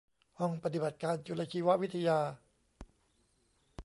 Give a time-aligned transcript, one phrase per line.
[0.39, 2.19] ห้องปฏิบัติการจุลชีววิทยา